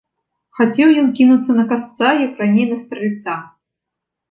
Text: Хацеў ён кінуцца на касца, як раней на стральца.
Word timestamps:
Хацеў 0.59 0.93
ён 1.01 1.11
кінуцца 1.19 1.51
на 1.59 1.67
касца, 1.75 2.07
як 2.25 2.33
раней 2.45 2.67
на 2.73 2.77
стральца. 2.87 3.39